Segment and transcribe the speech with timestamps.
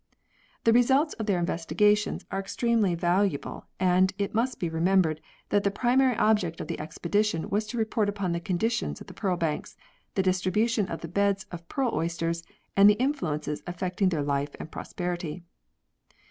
[0.63, 5.63] The results of their investigations 1 are extremely valuable, and it must be remembered that
[5.63, 9.37] the primary object of the expedition was to report upon the conditions of the pearl
[9.37, 9.77] banks,
[10.15, 12.41] the distribution of the beds of pearl oysters
[12.75, 15.43] and the influences affecting their life and prosperity.